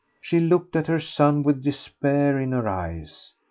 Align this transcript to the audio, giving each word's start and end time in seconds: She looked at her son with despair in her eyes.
She 0.19 0.39
looked 0.39 0.75
at 0.75 0.87
her 0.87 0.99
son 0.99 1.43
with 1.43 1.61
despair 1.63 2.39
in 2.39 2.53
her 2.53 2.67
eyes. 2.67 3.33